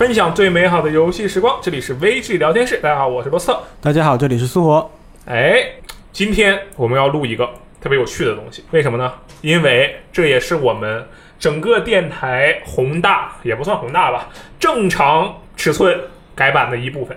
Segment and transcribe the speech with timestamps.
[0.00, 1.58] 分享最美好的游戏时光。
[1.60, 3.62] 这里是 VG 聊天室，大家好，我是罗斯特。
[3.82, 4.90] 大家好，这里是苏活。
[5.26, 5.62] 哎，
[6.10, 7.46] 今天我们要录一个
[7.82, 9.12] 特别有趣的东西，为什么呢？
[9.42, 11.04] 因为这也是我们
[11.38, 15.94] 整个电台宏大也不算宏大吧，正常尺寸
[16.34, 17.14] 改版的一部分。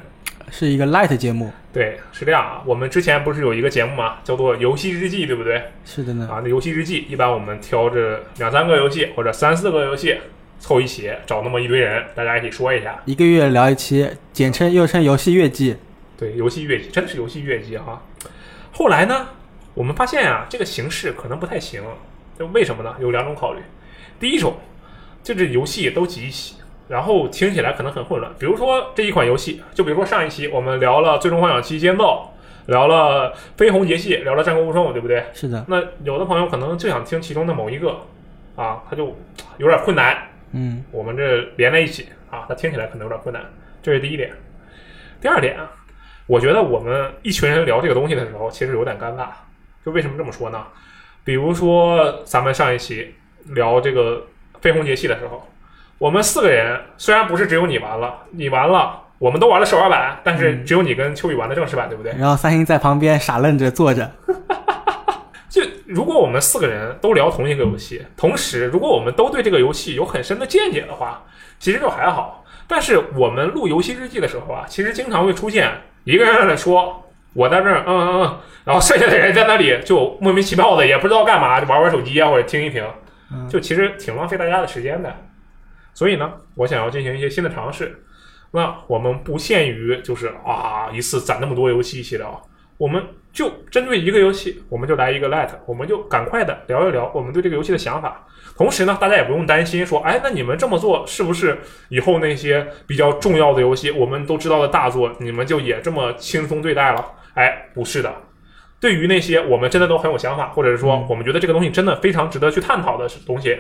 [0.52, 2.62] 是一个 light 节目，对，是这样啊。
[2.66, 5.64] 我们之前不是有一个节目嘛，叫做《游戏日记》，对不对？
[5.86, 6.28] 是的呢。
[6.30, 10.18] 啊，那游戏日记一般我们挑着两三个游戏或者三四个游戏
[10.64, 12.98] 凑一起，找那么一堆人，大家一起说一下。
[13.04, 15.76] 一个月聊一期，简称又称游戏月季。
[16.18, 18.02] 对，游戏月季真的是游戏月季哈。
[18.72, 19.28] 后来呢，
[19.74, 21.84] 我们发现啊，这个形式可能不太行。
[22.40, 22.96] 就为什么呢？
[23.02, 23.60] 有两种考虑。
[24.22, 24.56] 第一种，
[25.22, 26.56] 就这游戏都集一起。
[26.88, 32.32] 然后听起来可能很混乱，比如说这一款游戏，就比如说上一期我们聊了《最终幻想七：间奏》，
[32.72, 35.26] 聊了《绯红节气》，聊了《战国无双》，对不对？
[35.34, 35.66] 是的。
[35.68, 38.00] 那有的朋友可能就想听其中的某一个，
[38.56, 39.18] 啊，他就
[39.58, 40.30] 有点困难。
[40.54, 40.84] 嗯。
[40.92, 43.44] 我们这连在一起啊，那听起来可能有点困难，
[43.82, 44.32] 这是第一点。
[45.20, 45.70] 第二点啊，
[46.26, 49.28] 我觉得我们一群人聊这个东西的时候，其实有点尴尬。
[49.86, 50.64] 就为什么这么说呢？
[51.24, 53.14] 比如说咱们上一期
[53.48, 54.26] 聊这个
[54.62, 55.48] 《飞鸿节气》的时候。
[56.00, 62.12] 我们四个人虽然不是只有你玩了，你玩了，我们都玩了手玩版，但是只有你跟秋雨玩的正式版，对不对？
[62.18, 64.12] 然后三星在旁边傻愣着坐着。
[65.94, 71.24] 就如果我们四个人都聊同一个游戏，同时如果我们都对这个游戏有很深的见解的话，
[71.60, 72.44] 其实就还好。
[72.68, 75.70] 但是我们录游戏日记的时候啊，其实经常会出现
[76.06, 77.04] 一个人在说，
[77.34, 82.86] 我在这儿，嗯嗯嗯，然后剩下的人在那里就莫名其妙的也不知道干嘛，就玩玩手机啊或者听一听，
[83.50, 85.14] 就其实挺浪费大家的时间的。
[85.94, 88.04] 所以呢，我想要进行一些新的尝试。
[88.52, 92.42] 那我们不限于就是啊，一次攒那么多游戏一起聊，
[92.78, 93.04] 我们
[93.34, 98.26] 就针对一个游戏，我们就来一个 let，我们就赶快的聊一聊我们对这个游戏的想法。
[98.56, 101.58] 同时呢，大家也不用担心说，哎，那你们这么做是不是
[101.90, 107.04] 以后那些比较重要的游戏，我们都知道的大作，你们就也这么轻松对待了？
[107.34, 108.14] 哎，不是的。
[108.80, 113.58] 对于那些我们真的都很有想法，或者是说我们觉得这个东西真的非常值得去探讨的东西。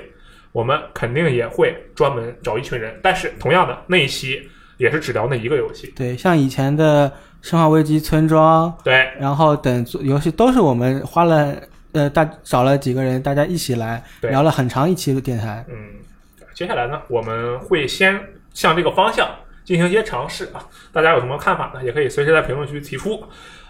[0.51, 4.47] 我们肯定也会专门找一群人，但是同样的那一期
[4.77, 5.93] 也是只聊那一个游戏。
[5.95, 7.09] 对，像以前的
[7.41, 11.55] 《生化危机村庄》，对，然后等游戏都是我们花了
[11.91, 15.65] 呃大找了几个人，大家一起来聊了很长一期的电台。
[15.69, 15.75] 嗯，
[16.53, 18.19] 接下来呢，我们会先
[18.53, 19.29] 向这个方向
[19.63, 21.83] 进行一些尝试啊，大家有什么看法呢？
[21.83, 23.23] 也可以随时在评论区提出。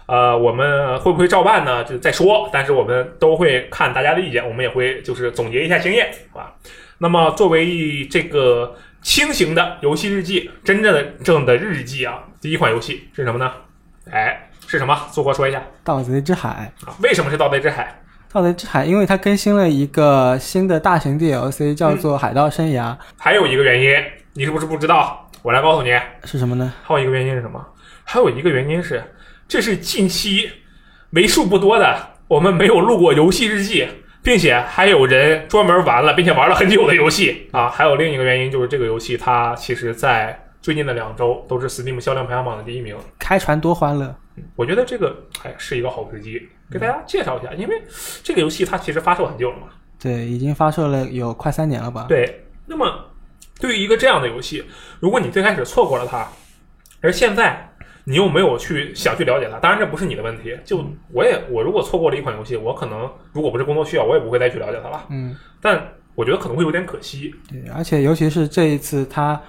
[0.06, 1.82] 呃，我们会不会照办呢？
[1.82, 2.46] 就再说。
[2.52, 6.54] 但是我们都会看大家的意见，我们也会就是总结一下经验，好吧？
[6.98, 13.52] 那么作为这个轻型的游戏日记，真正的正的日记啊，第一款游戏是什么呢？
[14.10, 14.98] 哎，是什么？
[15.12, 16.96] 苏国说一下，《盗贼之海》啊？
[17.02, 17.82] 为什么是《盗贼之海》？
[18.34, 22.92] 《盗贼之海》因为它更新了一个新的大型 DLC，叫做《海盗生涯》。
[23.18, 23.94] 还有一个原因，
[24.32, 25.30] 你是不是不知道？
[25.42, 25.90] 我来告诉你，
[26.24, 26.72] 是什么呢？
[26.82, 27.62] 还有一个原因是什么？
[28.04, 29.04] 还有一个原因是。
[29.46, 30.50] 这是近期
[31.10, 33.86] 为数不多的我们没有录过游戏日记，
[34.24, 37.68] 并且还有人专门玩了，并且玩了很久的游戏啊。
[37.68, 42.96] 还有另一个原因就是这个游戏它其实在最近的两周都是 Steam 销量排行榜的第一名。
[43.18, 44.16] 开船多欢乐！
[44.56, 45.14] 我觉得这个
[45.44, 47.82] 哎是一个好时机，给大家介绍一下，因为
[48.22, 49.66] 这个游戏它其实发售很久了嘛。
[50.00, 52.06] 对，已经发售了有快三年了吧？
[52.08, 52.46] 对。
[52.66, 53.10] 那么
[53.60, 54.64] 对于一个这样的游戏，
[55.00, 56.26] 如果你最开始错过了它，
[57.02, 57.70] 而现在。
[58.04, 60.54] 你又没有去想去了解它，当然这不是你的问题。
[60.64, 65.04] 就我也我如果错过了一款游戏，我可能如果不是工作需要，我也不会再去了解它了。
[65.08, 65.82] 嗯，但
[66.14, 67.34] 我觉得可能会有点可惜。
[67.50, 69.40] 对，而且尤其是这一次它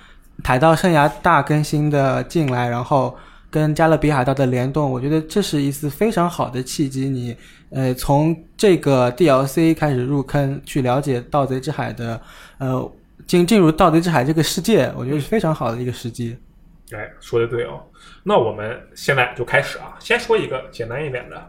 [0.44, 3.16] 海盗生涯大更新的进来，然后
[3.52, 7.10] 跟加勒比海盗的联动，我觉得这是一次非常好的契机。
[7.10, 7.36] 你
[7.72, 12.20] 呃从这个 DLC 开始入坑去了解盗贼之海的
[12.58, 12.92] 呃
[13.28, 16.38] 进进入盗贼之海这个世界，我觉得是非常好的一个时机。
[16.92, 17.82] 哎，说的对哦。
[18.24, 21.36] 那我们现在就开始啊，先说一个简单一点的《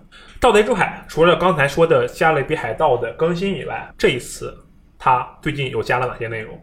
[0.41, 1.05] 盗贼之海》。
[1.11, 4.57] 除了刚才说的《加勒比海盗》的更新以外，这一次
[4.99, 6.59] 它最近又加了哪些内容？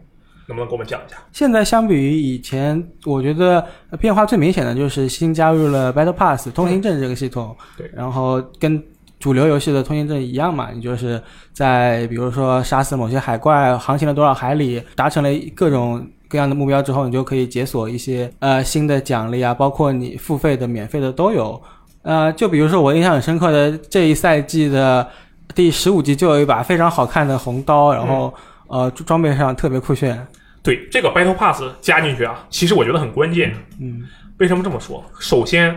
[0.46, 1.16] 能不能给我们讲一下？
[1.32, 3.64] 现在相比于以前，我觉得
[4.00, 7.56] 变化最明显的就是新加入了 Battle Pass 通行证这个系统。
[7.76, 8.82] 对，然后跟
[9.20, 11.22] 主流游戏的通行证一样嘛，你就是
[11.52, 16.06] 在比如说杀死某些海怪，航行了多少海里，达成了各种。
[16.28, 21.60] 各样的目标之后，你就可以解锁一些呃新的奖励啊，包括你付费的、免费的都有。
[22.02, 25.08] 呃，就比如说我印象很深刻的这一赛季的
[25.54, 28.32] 第十五集，就有一把非常好看的红刀，然后
[28.66, 30.26] 呃装备上特别酷炫。
[30.62, 33.54] 对，这个 Battle Pass 加进去啊，其实我觉得很关键。
[33.80, 34.02] 嗯，
[34.38, 35.04] 为什么这么说？
[35.18, 35.74] 首先，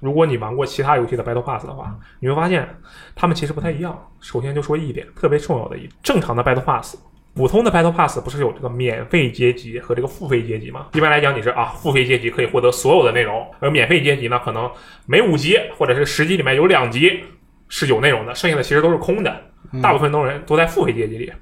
[0.00, 2.68] 如果你玩过其他游戏的 Battle Pass 的话，你会发现
[3.14, 3.98] 他们其实不太一样。
[4.20, 6.96] 首先就说一点特别重要的一，正常的 Battle Pass。
[7.34, 10.88] 普通的 Battle Pass 不是有这个免费阶级和这个付费阶级吗？
[10.92, 14.70] 一般来讲，你是啊，付费阶级可以获得所有的内容，而免费阶级呢，可能
[15.06, 17.24] 每五集或者是十集里面有两集
[17.68, 19.34] 是有内容的，剩下的其实都是空的，
[19.82, 21.32] 大部分都人都在付费阶级里。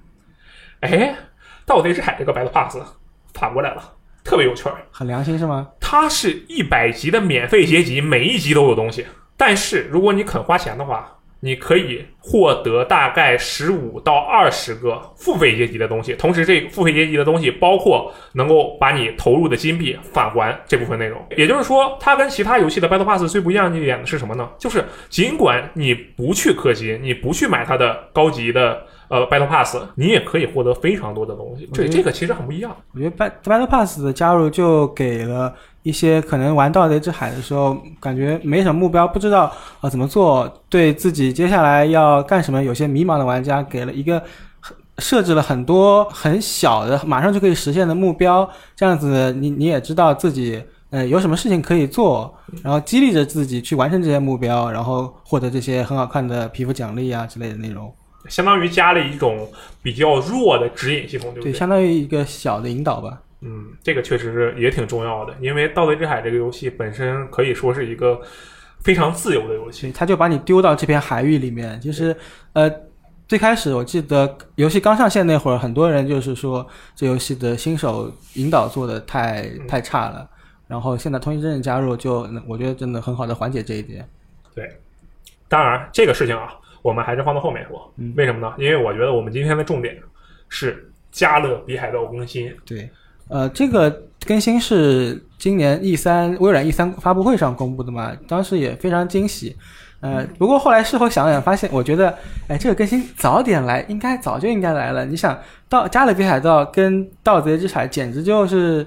[0.78, 1.12] 哎，
[1.66, 2.78] 盗贼之海这个 Battle Pass
[3.34, 3.82] 反过来了，
[4.22, 4.76] 特别有趣儿。
[4.92, 5.70] 很良心是吗？
[5.80, 9.04] 它是一百级的免费阶级，每一集都有东西，
[9.36, 11.16] 但是如果你肯花钱的话。
[11.40, 21.18] 你可以获得大概十五到二十个付费阶级的东西，同时这付费阶级的东西包括能够把你投入的金币返还这部分内容。
[21.36, 24.48] 也就是说，它跟其他游戏的 Battle Pass 最不一样的一点是什么呢？
[24.58, 31.68] 就是尽管你不去氪金，你不去买它的高级的呃 Battle Pass，你也可以获得非常多的东西。
[31.74, 32.74] 这这个其实很不一样。
[32.94, 35.54] 我觉得 Battle Pass 的加入就给了。
[35.82, 44.22] 一些可能玩《盗贼之海》的时候，感觉没什么目标，不知道啊怎么做，对自己接下来要干什么有些迷茫的玩家，给了一个
[44.98, 48.46] 设置了很多很小的、马上就可以实现的目标，
[48.76, 52.30] 这样子你你也知道自己呃有什么事情可以做，
[52.62, 57.90] 然后激励着自己去完成这些目标，然后获得这些很好看的皮肤奖励啊之类的内容，
[58.28, 59.50] 相当于加了一种
[59.82, 61.52] 比较弱的指引系统，对不对？
[61.52, 63.20] 相当于一个小的引导吧。
[63.40, 68.20] 嗯，这个确实是也挺重要的，因为《盗贼之海》这个游戏本身可以说是一个
[68.80, 71.80] 非常自由的游戏，它就把你丢到这片海域里面。
[71.80, 72.14] 其实，
[72.52, 72.70] 呃，
[73.26, 80.28] 最开始我记得游戏刚上线那会儿，很多人就是说这游戏的新手引导做的太太差了。
[80.68, 84.06] 然后现在通行证加入，就我觉得真的很好的缓解这一点。
[84.54, 84.70] 对，
[85.48, 86.52] 当然这个事情啊，
[86.82, 87.92] 我们还是放到后面说。
[88.16, 88.54] 为什么呢？
[88.58, 89.96] 因为我觉得我们今天的重点
[90.48, 90.74] 是
[91.10, 92.52] 《加勒比海盗》更新。
[92.66, 92.88] 对。
[93.28, 93.88] 呃，这个
[94.26, 98.12] 更新是今年 E 三微软 E 三发布会上公布的嘛？
[98.26, 99.56] 当时也非常惊喜。
[100.00, 102.12] 呃，不过后来事后想想，发现我觉得，
[102.48, 105.04] 哎，这个更新早点来，应该早就应该来了。
[105.04, 105.38] 你想
[105.68, 108.84] 到《加勒比海盗》跟《盗贼之海》简直就是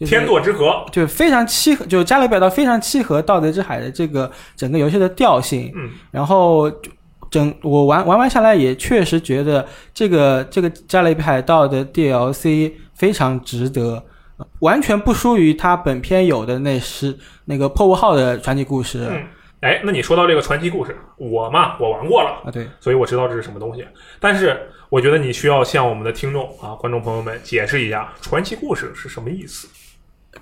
[0.00, 5.72] 天作之合，就非常契合，就《加勒比海盗》非常契合《盗贼之海》的这个整个游戏的调性。
[5.74, 6.70] 嗯，然后
[7.36, 12.72] 整我玩玩完下来，也确实觉得这个这个《加勒比海盗》的 DLC。
[12.96, 14.02] 非常值得，
[14.60, 19.06] 完全不输于它本片有的那是那个破物号的传奇故事。
[19.10, 19.22] 嗯，
[19.60, 23.86] 哎，那你说到这个传奇故事，我嘛，我玩过了啊，对，所以我知道这是什么东西。
[24.18, 29.68] 但是我觉得你需要向我们的听众啊、观众朋友们解释一下传奇故事是什么意思。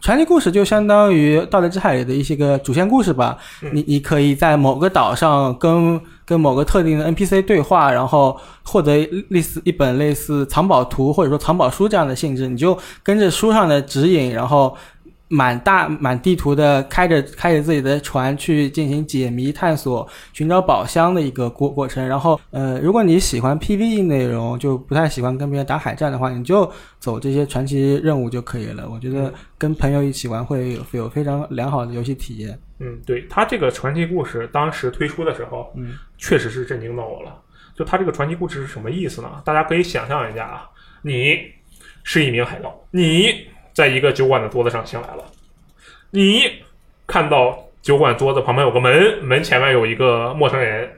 [0.00, 3.36] 传奇故事就相当于《道德之海》里的一些个主线故事吧。
[3.72, 14.76] 你你可以在某个岛上跟跟某个特定的 NPC 对话，然后获得类似一本类似藏宝图或者说藏宝书这样的性质，你就跟着书上的指引，然后。
[15.34, 26.70] 满大满地图的开着开着自己的船去进行解谜探索寻找宝箱的一个过过程，然后呃，如果你喜欢 PVE 内容，就不太喜欢跟别人打海战的话，你就
[27.00, 28.88] 走这些传奇任务就可以了。
[28.88, 32.56] 我觉得跟朋友一起玩会有有非常良好的游戏体验。
[32.78, 37.36] 嗯，对他这个传奇故事当时推出的时候，嗯，确实是震惊到我了。
[37.76, 39.42] 就他这个传奇故事是什么意思呢？
[39.44, 40.70] 大家可以想象一下啊，
[41.02, 41.38] 你
[42.04, 43.52] 是一名海盗，你。
[43.74, 45.24] 在一个酒馆的桌子上醒来了，
[46.10, 46.44] 你
[47.06, 50.88] 看到酒馆桌子旁边有个门，门前面有一个陌生人，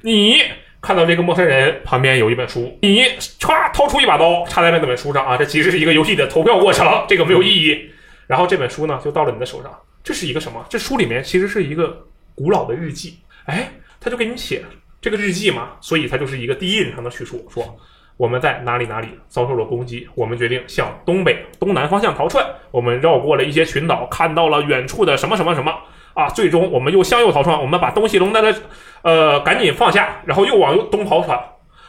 [0.00, 0.40] 你
[0.80, 3.02] 看到这个陌生人旁边有一本书，你
[3.40, 7.90] 歘掏出一把刀插在那本书上啊，这其实是一个游戏的投票过程，这个没有意义。
[8.28, 10.64] 然后这本书呢就到了你的手上，这是一个什么？
[10.70, 14.62] 这书里面其实是一个古老的日记，哎，他就给你写
[15.02, 17.76] 这个日记嘛，所以它就是一个第一人称的叙述，说。
[18.20, 20.06] 我们在哪里哪里遭受了攻击？
[20.14, 22.44] 我们决定向东北、东南方向逃窜。
[22.70, 25.74] 我们绕过了一些群岛，看到了远处的什么什么什么
[26.12, 26.28] 啊！
[26.28, 27.58] 最终，我们又向右逃窜。
[27.58, 28.54] 我们把东西扔在了，
[29.00, 31.40] 呃，赶紧放下，然后又往东逃窜。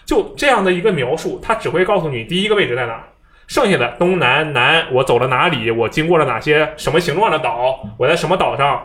[0.05, 3.03] 就这样的一个描述，它只会告诉你第一个位置在哪，
[3.47, 8.81] 剩下的东南南，我走了哪里，我经过了哪些什么形状的岛，我在什么岛上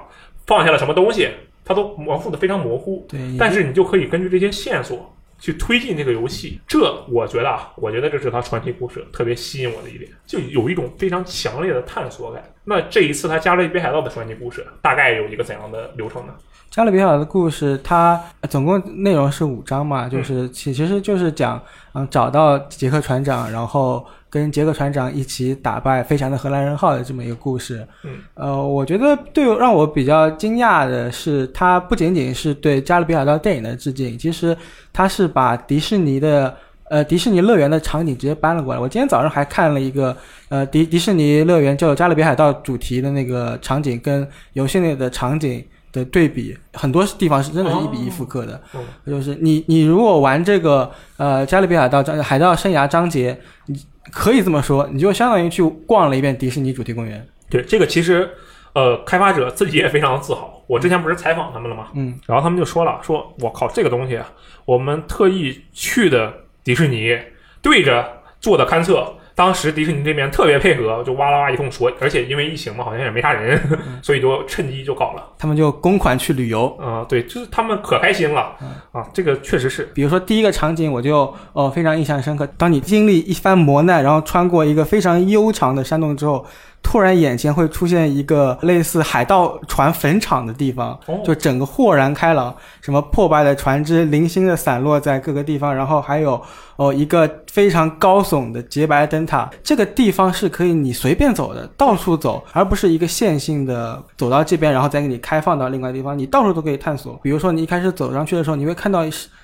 [0.48, 1.30] 放下了什么东西，
[1.64, 3.06] 它都描述的非常模糊。
[3.08, 5.12] 对，但是你就可以根据这些线索。
[5.38, 12.42] 去推进这个游戏，这我觉得啊，我觉得这是他传奇故事特别吸引我的一点，就有一种非常强烈的探索感。
[12.64, 16.32] 那这一次他加勒比海盗》的传奇故事，大概有一个怎样的流程呢？
[16.70, 21.62] 加勒比海盗的故事，它总共内容是五章嘛，就是其其实就是讲，
[21.94, 27.86] 嗯，找到杰克船长，然后跟杰克船长一起打败飞翔的荷兰人号的这么一个故事。
[28.02, 34.54] 嗯，呃，我觉得对让我比较惊讶的是，它不仅仅是对加勒比海盗电影的致敬，其实
[34.96, 36.56] 它是把迪士尼的
[36.88, 38.80] 呃迪士尼乐园的场景直接搬了过来。
[38.80, 40.16] 我今天早上还看了一个
[40.48, 45.62] 呃迪迪士尼乐园叫加勒比海盗主题的那个场景跟游戏内的场景。
[45.92, 48.60] 的对比，很多地方是真的是一比一复刻的。
[48.74, 53.32] 嗯就是你你如果玩这个呃《加勒比海盗章海盗生涯章节》，
[53.64, 53.80] 你
[54.12, 57.26] 可以这么说，你就相当于去逛了一遍迪士尼主题公园。
[57.48, 58.28] 对，这个其实
[58.74, 60.55] 呃，开发者自己也非常自豪。
[60.66, 61.88] 我之前不是采访他们了吗？
[61.94, 64.26] 嗯，然后他们就说了，说我靠，这个东西啊，
[64.64, 66.32] 我们特意去的
[66.64, 67.16] 迪士尼，
[67.62, 68.04] 对着
[68.40, 69.12] 做的勘测。
[69.36, 73.60] 当时迪士尼这边特别配合，就哇啦哇一通说，而且因为疫情嘛，好像也没啥人，
[74.00, 75.22] 所以就趁机就搞了。
[75.38, 76.74] 他们就公款去旅游。
[76.80, 78.56] 啊、对，就是他们可开心了
[78.92, 82.46] 啊，这个确实是，比如说第一个场景，我就哦非常印象深刻。
[82.56, 86.46] 当你经历一番磨难，然后穿过一个非常悠长的山洞之后，
[86.88, 96.40] 突然眼前会出现一个类似海盗船坟场的地方，哦就整个豁然开朗，什么破败的船只零星的散落在各个地方，然后还有
[96.76, 99.50] 哦一个非常高耸的洁白灯塔。
[99.64, 107.18] 这个地方是可以你随便走的，到处走，而不是一个线性的走到这边，然后再给你开放到另外地方，你到处都可以探索。
[107.20, 109.00] 比如说你一开始走上去的时候，你会看到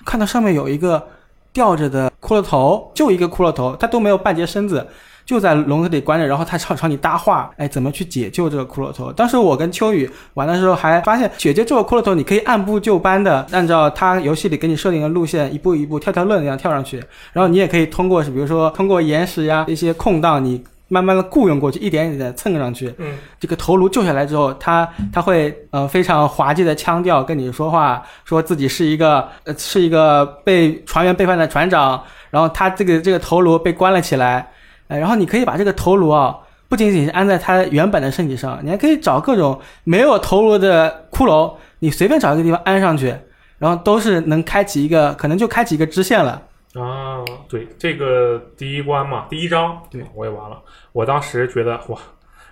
[0.07, 1.05] 看到上面有一个
[1.53, 4.87] 吊着的骷髅头，就一个骷髅头，它都没有半截身子。
[5.25, 9.12] 就在笼子里关着，然后他朝朝你搭话，哎，怎么去解救这个骷髅头？
[9.12, 17.02] 当时我跟秋雨玩的时候，还发现解救这个骷髅头，你可以按部就班的按照他游戏里给你设定的路线，一步一步跳跳乐一样跳上去。
[17.33, 22.93] 然后你也可以通过，比如说通过岩石呀一些空档，你慢慢的雇佣过去，一点一点的蹭上去。
[22.99, 34.50] 嗯，这个头颅救下来之后，他他会呃非常滑稽的腔调跟你说话，说自己是一个呃是一个被船员背叛的船长，然后他这个这个头颅被关了起来。
[34.93, 36.37] 呃，然后你可以把这个头颅啊，
[36.69, 43.15] 不仅仅是安在它原本的身体上，你还可以找各种没有头颅的骷髅，你随便找一个地方安上去，
[43.57, 46.43] 然后都是能开启一个，可能就开启一个支线了。
[46.75, 50.61] 啊，对，这个第一关嘛，第一章，对我也玩了。
[50.93, 51.99] 我当时觉得哇，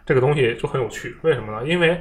[0.07, 1.69] 这个东西就很有趣，为什么呢？
[1.69, 2.01] 因为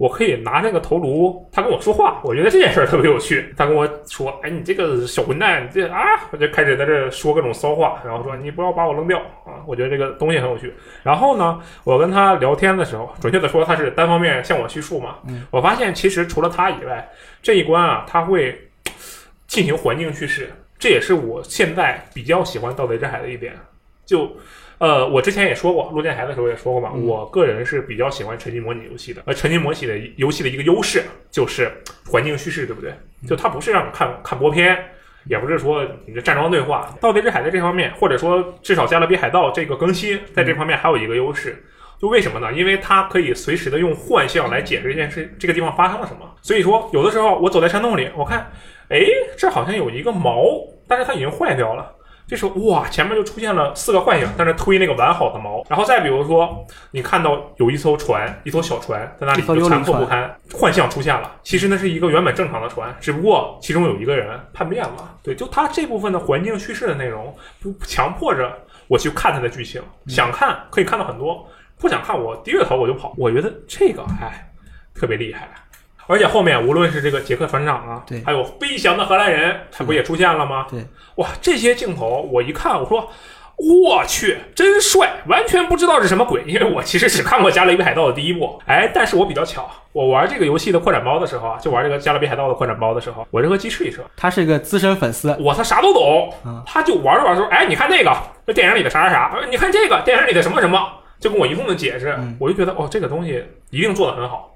[0.00, 3.52] 我可以拿那个头颅，他跟我说话，我觉得这件事儿特别有趣。
[3.54, 6.00] 他跟我说：“哎，你这个小混蛋，你这啊！”
[6.32, 10.72] 我就开始在这说各种骚话，然后说：“你不要把我扔掉啊！”我觉得这个东西很有趣。
[11.02, 15.16] 然后呢，我跟他聊天的时候，准确的说，他是单方面向我叙述嘛。
[15.28, 17.06] 嗯我发现其实除了他以外，
[17.42, 18.58] 这一关啊，他会
[19.48, 23.52] 进行环境叙事，这也是我现在比较喜欢《盗贼之海》的一点。
[24.10, 24.36] 就
[24.78, 29.22] 呃，我之前也说过，录电台的时候也说过嘛，嗯我个人是比较喜欢沉浸模拟游戏的。
[29.24, 31.70] 而沉浸模拟的游戏的一个优势就是
[32.06, 32.92] 环境叙事，对不对？
[33.28, 34.76] 就它不是让你看看播片，
[35.26, 36.92] 也不是说你的站桩对话。
[37.00, 41.62] 盗贼之海在这方面，或者说至少加勒比海盗这个更新在这方面还有一个优势。
[42.00, 42.50] 就为什么呢？
[42.50, 46.20] 因为它可以随时的用幻象来解释这件事，这个地方发生了什么。
[46.40, 48.50] 所以说，有的时候我走在山洞里，我看，
[48.88, 49.04] 哎，
[49.36, 51.94] 这好像有一个锚，但是它已经坏掉了。
[52.30, 61.28] 这时候哇，前面就出现了四个幻影在那推那个完好的锚，然后再比如说，你看到有一艘船，一艘小船在那里就残破不堪，幻象出现了。
[61.42, 65.18] 其实那是一个原本正常的船，只不过其中有一个人叛变了。
[65.24, 68.56] 对，就他这部分的环境叙事的内容，不强迫着
[68.86, 71.44] 我去看他的剧情，想看可以看到很多，
[71.80, 73.12] 不想看我低着头我就跑。
[73.18, 74.48] 我觉得这个哎
[74.94, 75.50] 特别厉害。
[76.10, 80.66] 而且后面无论是这个杰克船长啊，对还有飞翔的荷兰人，他不也出现了吗？
[80.68, 83.08] 对，哇，这些镜头我一看，我说
[83.56, 85.08] 我去，真帅！
[85.28, 88.60] 完全不知道是什么鬼，因为我其实只看过《加勒比海盗》的第一部。
[88.66, 98.12] 哎，但是我比较巧，我玩这个游戏的扩展包的时候啊，就玩这个《加勒比海盗》的扩展包的时候，我这个鸡翅一车，他是一个资深粉丝，我他啥都懂嗯，他就玩着玩着说，哎，你看那个，
[98.46, 100.80] 那电影里的啥啥啥，呃你看这个电影里的什么什么，
[101.20, 104.48] 就跟我一通的解释嗯，我就觉得哦，这个东西一定做得很好。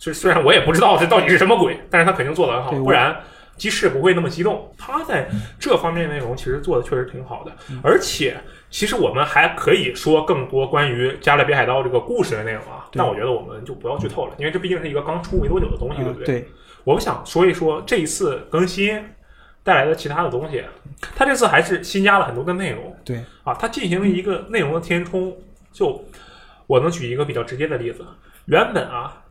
[0.00, 3.14] 虽虽然我也不知道这到底是什么鬼，但是他肯定做得很好，不然
[3.58, 4.74] 鸡翅不会那么激动。
[4.78, 5.28] 他在
[5.58, 8.40] 这方面内容其实做的确实挺好的，嗯而且
[8.70, 12.88] 其实我们还可以说更多关于《加勒比海盗》这个故事的内容啊。
[12.92, 16.26] 但我觉得我们就不要剧透了，因为这毕竟是一个刚出没多久的东西，对嗯不对？
[16.26, 16.48] 对，
[16.82, 19.04] 我们想说一说这一次更新
[19.62, 20.64] 带来的其他的东西。
[21.14, 25.36] 它这次还是新加了很多的内容对，啊，它进行了一个内容的填充。
[25.72, 26.02] 就
[26.66, 28.04] 我能举一个比较直接的例子，
[28.46, 29.22] 原本啊，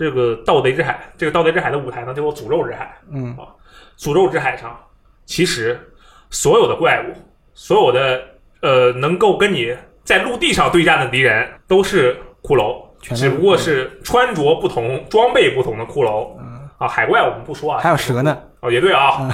[0.00, 2.96] 这个盗贼之海，这个盗贼之海的舞台呢叫做诅咒之海。
[3.10, 3.36] 嗯，
[3.98, 4.74] 诅咒之海上，
[5.26, 5.78] 其实
[6.30, 7.12] 所有的怪物，
[7.52, 8.22] 所有的
[8.62, 12.82] 呃能够跟你在陆地上对战的敌人都是骷髅，
[13.14, 16.34] 只不过是穿着不同、装备不同的骷髅。
[16.38, 19.28] 嗯，啊，海怪我们不说啊，还有蛇呢，哦，也对啊。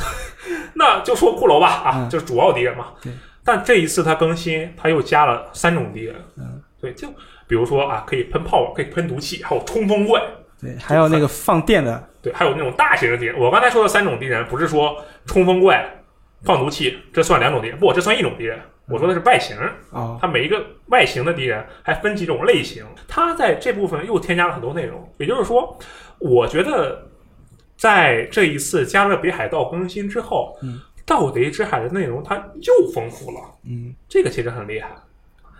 [0.72, 2.86] 那就说骷髅吧，啊，嗯就是主要敌人嘛。
[3.02, 3.12] 对。
[3.44, 6.16] 但这一次它更新，它又加了三种敌人。
[6.38, 6.62] 嗯。
[6.80, 7.08] 对，就
[7.48, 10.22] 比如说啊，可以喷炮，可以喷毒气，还有冲锋怪。
[10.60, 13.38] 对，还有那个放电的，对，还有那种大型的敌人。
[13.38, 15.88] 我刚才说的三种敌人，不是说冲锋怪、
[16.42, 18.58] 放毒气，这算两种敌人，不，这算一种敌人。
[18.88, 19.56] 我说的是外形。
[19.92, 25.08] 啊，它每一个外形的敌人还分几种类型，它在这部分又添加了很多内容。
[25.18, 25.78] 也就是说，
[26.18, 27.06] 我觉得
[27.76, 34.90] 在这一次《加勒比海盗》更新之后，嗯，盗贼之海的内容它又丰富了，嗯，这个其实很厉害。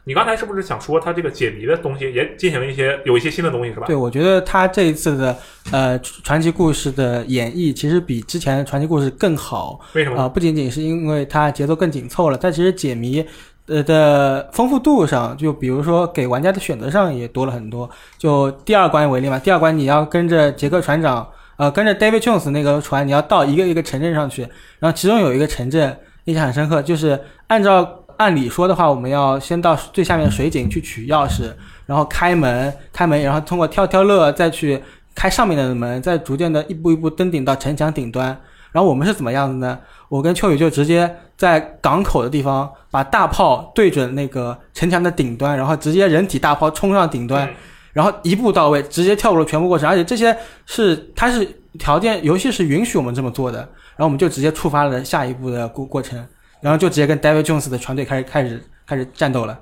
[0.08, 3.86] 你刚才是不是想说他这个解谜的东西也进行了一些有一些新的东西是吧？
[3.86, 5.36] 对，我觉得他这一次的
[5.70, 9.78] 呃传奇故事的演绎，其实比之前的传奇故事更好。
[9.92, 10.22] 为什么？
[10.22, 13.22] 啊、不仅仅是因为它节奏更紧凑了，但其实解谜
[13.66, 17.90] 呃的丰富度上，就比如说给玩家的选择上也多了很多。
[18.16, 24.40] 就第二关为例嘛，第二关你要跟着杰克船长，呃，跟着 David Jones 那个船，你要到一个一个城镇上去，
[24.78, 31.50] 然后其中有一个城镇印象很深刻，就是按照按理说的话，我们要先到最下面的水井去取钥匙，
[31.86, 34.80] 然后开门，开门，然后通过跳跳乐再去
[35.14, 38.26] 开上面的门，再逐渐的一步一步登顶到城墙顶端。
[38.70, 39.78] 然后我们是怎么样的呢？
[40.08, 47.54] 我跟秋雨就直接在港口的地方把大炮对准那个城墙的顶端，然后直接人体大炮冲上顶端，嗯
[47.94, 49.88] 然后一步到位，直接跳过了全部过程。
[49.88, 51.44] 而且这些是它是
[51.78, 56.24] 条件，游戏是允许我们这么做的，然后我们就直接触发了下一步的过过程，
[56.60, 59.58] 然后就直接跟 David Jones 的船队开始开始开始战斗了。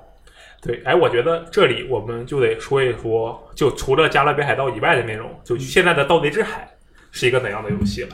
[0.61, 6.67] 对，哎，我觉得这里我们就得说一说，就除了《加勒比海盗》以外的内容，就现在的《盗贼之海》
[7.11, 8.09] 是一个怎样的游戏了。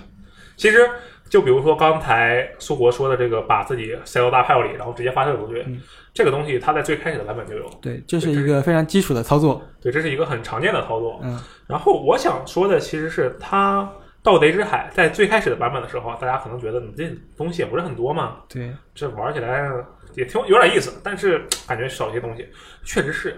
[0.57, 0.87] 其实，
[1.29, 5.81] 就比如说刚才苏国说的这个，把自己塞到大炮里，然后直接发射出去，嗯
[6.13, 7.67] 这个东西它在最开始的版本就有。
[7.81, 9.59] 对，这是一个非常基础的操作。
[9.81, 11.19] 对，这是一个很常见的操作。
[11.23, 13.81] 嗯，然后我想说的其实是它
[14.23, 19.69] 《盗贼之海》在最开始的版本的时候，大家可能觉得你这东西也不是很多嘛，对，这玩起来
[20.15, 22.47] 也挺有点意思，但是感觉少一些东西，
[22.85, 23.37] 确实是。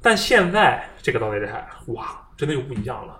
[0.00, 3.18] 但现在这个《盗贼之海》，哇，真的又不一样了。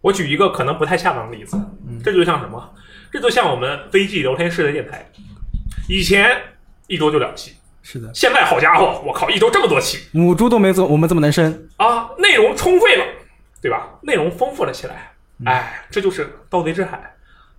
[0.00, 2.74] 我举一个可能不太恰当的例子，嗯这就像什么？
[3.12, 5.04] 这就像我们飞机聊天室的电台，
[5.88, 6.34] 以前
[6.86, 11.68] 一周就两期，是的，现在好家伙，我靠，一周这么多期母猪都没做我们这么能生。
[11.76, 12.10] 啊！
[12.18, 13.04] 内容充沛了，
[13.60, 13.88] 对吧？
[14.02, 15.12] 内容丰富了起来，
[15.44, 17.14] 哎，这就是《盗贼之海》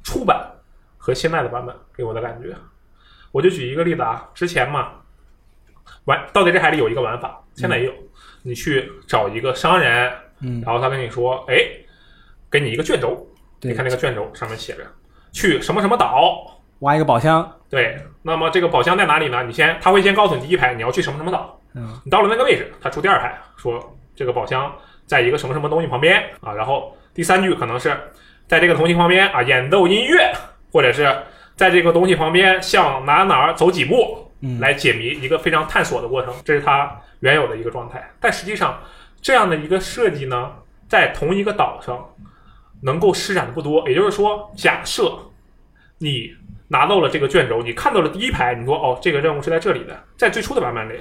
[0.08, 0.49] 出版
[0.97, 2.56] 和现在的版本给我的感觉。
[3.32, 4.91] 我就举一个例子啊，之前嘛，
[6.06, 7.93] 玩《盗贼之海》里有一个玩法，现在也有，
[8.43, 11.56] 你去找一个商人，嗯，然后他跟你说，哎，
[12.49, 13.27] 给你一个卷轴，
[13.62, 14.84] 你看那个卷轴上面写着
[15.32, 17.49] 去什么什么岛，挖一个宝箱。
[17.69, 19.43] 对，那么这个宝箱在哪里呢？
[19.43, 24.75] 你先，他会先告诉你第一排你要去什么什么岛，嗯，你到了那个位置，他出第二排说这个宝箱
[25.10, 27.98] 在一个什么什么东西旁边啊，然后第三句可能是
[28.48, 30.32] 在这个东西旁边啊演奏音乐，
[30.72, 31.12] 或者是
[31.56, 38.08] 在这个东西旁边向哪哪儿走几步，嗯来解谜一个非常探索的过程，这是它原有的一个状态。
[38.19, 38.80] 但实际上，
[39.19, 40.52] 这样的一个设计呢，
[40.88, 42.08] 在同一个岛上
[42.84, 43.89] 能够施展的不多。
[43.89, 45.12] 也就是说，假设
[45.98, 46.32] 你
[46.67, 51.00] 拿到了这个卷轴，你看到了第一排，你说哦，这个任务是在这里的，在最初的版本里，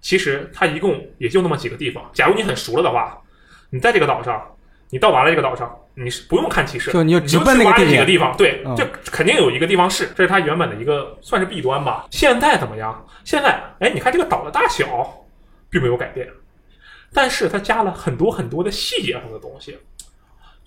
[0.00, 2.02] 其实它一共也就那么几个地方。
[2.12, 3.22] 假如你很熟了的话，
[3.70, 4.42] 你在这个岛上，
[4.90, 8.76] 你到达了这个岛上，你是不用看提示，就你就你直奔那个地点去挖这几个地方，对，嗯。
[9.10, 12.06] 肯定有一个地方是，这是它原本的一个算是弊端吧。
[12.10, 13.06] 现在怎么样？
[13.24, 15.24] 现在，哎，你看这个岛的大小
[15.70, 16.28] 并没有改变，
[17.12, 19.78] 但是它加了很多很多的细节上的东西，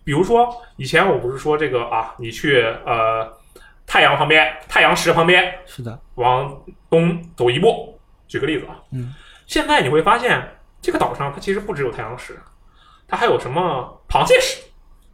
[0.03, 3.31] 比如说以前我不是说这个啊，你去呃
[3.85, 6.59] 太阳旁边，太阳石旁边是的，往
[6.89, 9.13] 东走一步，举个例子啊，嗯，
[9.45, 10.41] 现在你会发现
[10.81, 12.37] 这个岛上它其实不只有太阳石，
[13.09, 14.61] 它还有什么螃蟹石，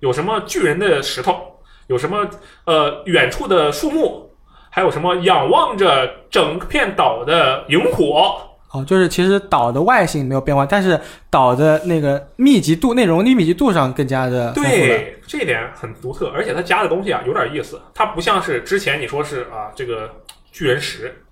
[0.01, 2.29] 有什么巨人的石头，有什么
[2.65, 4.29] 呃远处的树木，
[4.69, 8.35] 还有什么仰望着整片岛的萤火，
[8.71, 14.51] 哦，就是其实岛的外形没有变化，但是岛的那个密集度、内容的密集度上更加的。
[14.51, 20.13] 对，这一点很独特，而且它加的东西啊有点意思，它不像是之前你说是啊这个
[20.51, 21.24] 巨人石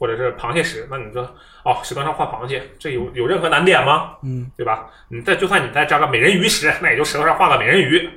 [0.00, 1.22] 或者是螃蟹石，那你说
[1.62, 4.12] 哦石头上画螃蟹，这有有任何难点吗？
[4.22, 4.86] 嗯，对吧？
[5.10, 8.08] 你再就算你再加个美人鱼石，那也就石头上画个美人鱼，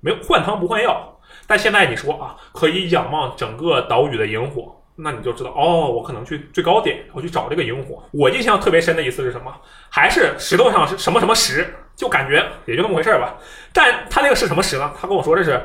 [0.00, 1.18] 没有换汤不换药。
[1.46, 8.02] 但现在你说啊，可以仰望整个岛屿的萤火，那你就知道哦，我可能去最高点，我去找这个萤火。
[8.12, 9.50] 我印象特别深的一次是什么？
[9.88, 13.34] 还是石头上是什么什么石，就感觉也就那么回事儿吧。
[13.72, 14.92] 但他那个是什么石呢？
[15.00, 15.58] 他跟我说这是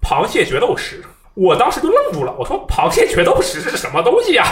[0.00, 1.04] 螃蟹决斗石，
[1.34, 4.44] 我当时就愣住了，我说螃蟹决斗石是什么东西呀？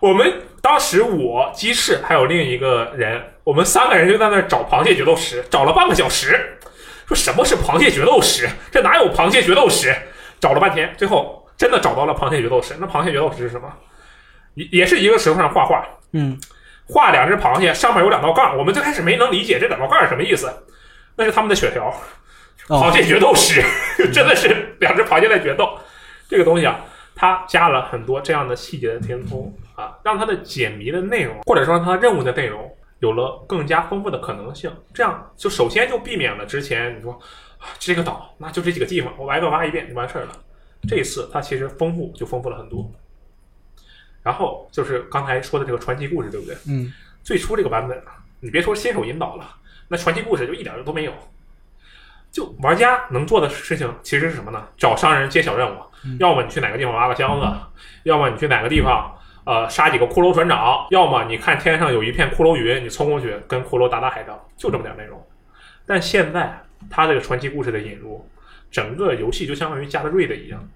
[0.00, 6.58] 我们当时我鸡翅还有另一个人，我们三个人就在那儿找螃蟹决斗石，找了半个小时，
[7.06, 8.48] 说什么是螃蟹决斗石？
[8.70, 9.94] 这哪有螃蟹决斗石？
[10.38, 12.74] 找了半天，最后真的找到了螃蟹决斗石。
[12.78, 13.72] 那螃蟹决斗石是什么？
[14.54, 16.38] 也也是一个石头上画画，嗯，
[16.86, 18.56] 画两只螃蟹，上面有两道杠。
[18.56, 20.52] 我们最开始没能理解这两道杠是什么意思，
[21.16, 21.94] 那是他们的血条。
[22.68, 23.62] 螃哦，蟹决斗石，
[24.12, 25.78] 真的是两只螃蟹在决斗。
[26.28, 26.80] 这个东西啊，
[27.14, 34.72] 它加了很多这样的细节的填充，啊，让它的解谜的内容，或者说它任务的内容有了更加丰富的可能性。
[34.92, 37.12] 这样就首先就避免了之前你说
[37.58, 40.32] 啊这个岛那就这几个地方，我挨个挖一遍就完事儿了。
[40.88, 42.90] 这一次它其实丰富就丰富了很多。
[44.22, 46.56] 然后就是刚才说的这个传奇故事，对不对？
[46.68, 49.48] 嗯，最初这个版本啊，你别说新手引导了，
[49.88, 51.12] 那传奇故事就一点儿都没有。
[52.32, 54.66] 就玩家能做的事情其实是什么呢？
[54.76, 55.78] 找商人接小任务，
[56.18, 57.46] 要么你去哪个地方挖个箱子，
[58.02, 65.24] 要么你去哪个地方呃杀几个骷髅船长，要么你看天上有一片骷髅云，你冲过去跟骷髅打打海仗，就这么点内容。
[65.86, 68.28] 但现在他这个传奇故事的引入，
[68.70, 70.68] 整个游戏就相当于加了 raid 一样。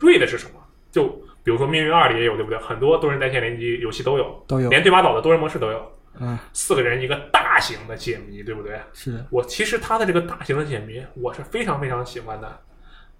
[0.00, 0.60] raid 是什么？
[0.90, 1.06] 就
[1.44, 2.58] 比如说《命运二》里也有，对不对？
[2.58, 4.68] 很多多人在线联机游戏都有，都有。
[4.68, 5.92] 连对马岛的多人模式都有。
[6.20, 8.80] 嗯，四个人一个大型的解谜，对不对？
[8.92, 9.24] 是的。
[9.30, 12.60] 我其实他的这个大型的解谜，我是非常非常喜欢的，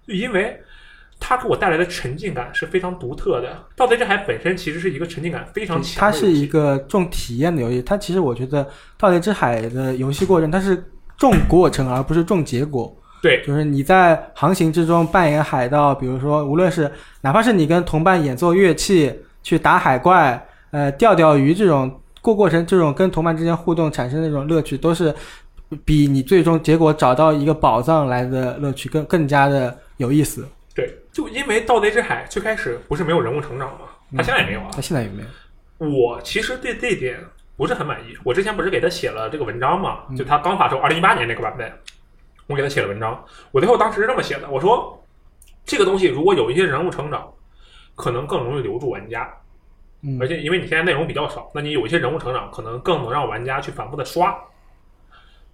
[0.05, 0.61] 就因为
[1.19, 3.63] 它给我带来的沉浸感是非常独特的。
[3.75, 7.81] 盗贼之海本身其实是一个沉浸感非常强，它是一个重体验的游戏。
[7.81, 10.83] 它其实我觉得盗贼之海的游戏过程，它是
[11.17, 12.95] 重过程而不是重结果。
[13.21, 21.99] 对，就是你在航行之中扮演海盗，比如说无论是哪怕是你跟同伴演奏乐器去打海怪，呃，钓钓鱼这种。
[22.21, 25.15] 过过程这种跟同伴之间互动产生的那种乐趣，都是
[25.85, 30.45] 比你最终结果找到一个宝藏来的乐趣更更加的有意思。
[30.79, 33.85] 对，就因为《盗贼之海》最开始不是没有人物成长吗？
[34.15, 34.69] 他现在也没有啊。
[34.71, 35.87] 他现在也没有。
[35.87, 37.19] 我其实对这点
[37.55, 38.17] 不是很满意。
[38.23, 39.99] 我之前不是给他写了这个文章嘛？
[40.17, 41.71] 就他刚发售二零一八年那个版本，
[42.47, 43.23] 我给他写了文章。
[43.51, 45.01] 我最后当时是这么写的：我说
[45.65, 47.31] 这个东西如果有一些人物成长，
[47.95, 49.29] 可能更容易留住玩家。
[50.19, 54.33] 而且因为你现在内容比较少，那你有一些人物成长，可能更能让玩家去反复的刷。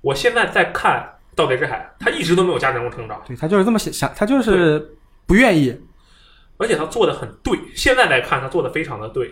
[0.01, 1.01] 我现在在看
[1.35, 4.95] 《盗贼之海》，他一直都没有加人物成长，对他就是这么想，他就是
[5.27, 5.77] 不愿意，
[6.57, 7.57] 而且他做的很对。
[7.73, 9.31] 现在来看，他做的非常的对，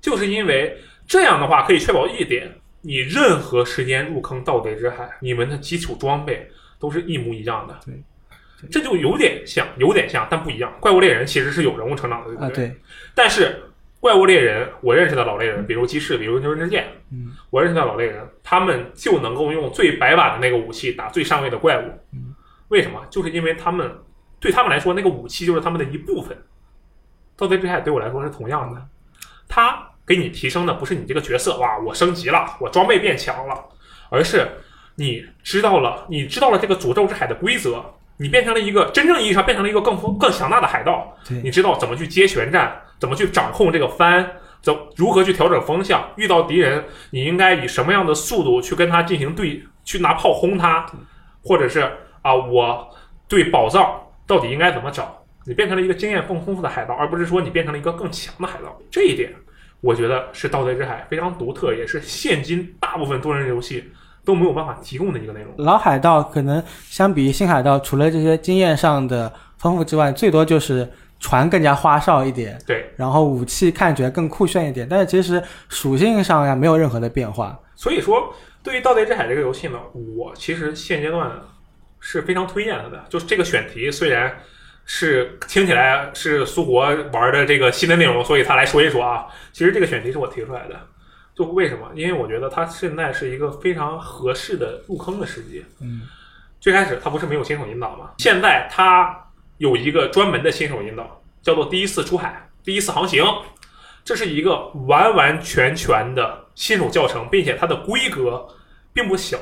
[0.00, 0.76] 就是因为
[1.06, 2.50] 这样的话可以确保一点：
[2.82, 6.48] 你任何时间入坑《盗贼之海》，你们的基础装备
[6.78, 7.78] 都是一模一样的。
[7.84, 10.72] 对，这就有点像，有点像，但不一样。
[10.80, 12.68] 怪物猎人其实是有人物成长的，对不对？
[12.68, 12.76] 对，
[13.14, 13.62] 但是。
[13.98, 21.90] 怪物猎人，我认识的老猎人，比如鸡翅，比如牛人之剑，嗯，我认识的老猎人，他们就能够用最白板的那个武器打最上位的怪物。
[22.12, 22.32] 嗯，
[22.68, 23.04] 为什么？
[23.10, 23.90] 就是因为他们
[24.46, 26.38] 对他们来说，那个武器就是他们的一部分。
[27.36, 28.80] 盗贼之海对我来说是同样的，
[29.48, 33.64] 它给你提升的不是你这个角色哇，我升级了，我装备变强了，
[34.08, 34.48] 而是
[34.94, 37.84] 你知道了，你知道了这个诅咒之海的规则，
[38.18, 41.16] 你变成了一个真正意义上变成了一个更更强大的海盗。
[41.42, 42.80] 你知道怎么去接旋战。
[42.98, 44.26] 怎么去掌控这个帆？
[44.62, 46.02] 怎如何去调整风向？
[46.16, 49.62] 遇到敌人，你应该以什么样的速度去跟他进行对？
[49.84, 50.86] 去拿炮轰他，
[51.44, 51.80] 或者是
[52.22, 52.88] 啊，我
[53.28, 55.22] 对宝藏到底应该怎么找？
[55.44, 58.76] 你变成了一个经验更丰富的海盗，而不是说你变成了一个更强的海盗。
[58.90, 59.32] 这一点，
[59.80, 63.84] 我觉得是《盗贼之海》非常独特，也是现今大部分多人游戏
[64.24, 65.54] 都没有办法提供的一个内容。
[65.58, 70.90] 老海盗可能相比新海盗，除了这些经验上的丰富之外，最多就是。
[71.18, 77.58] 船更加花哨一点，对，然后武器看起来更酷炫一点，但是其实属性上呀没有任何的变化。
[77.74, 81.32] 所以说，对于《盗贼之海》这个游戏呢，我其实现阶段
[82.08, 83.04] 是非常推荐它的。
[83.10, 84.40] 就是这个选题虽然
[84.84, 89.26] 是听起来是苏活玩的这个新的内容，所以他来说一说啊。
[89.52, 90.80] 其实这个选题是我提出来的，
[91.34, 91.90] 就为什么？
[91.96, 95.64] 因为我觉得它现在是一个非常合适的入坑的时机。
[95.80, 96.02] 嗯，
[96.60, 98.12] 最开始它不是没有新手引导吗？
[98.18, 99.22] 现在它。
[99.58, 103.24] 有一个专门的新手引导，叫做第一次出海、第一次航行，
[104.04, 108.46] 这是一个完完全全的新手教程，并且它的规格
[108.92, 109.38] 并不小。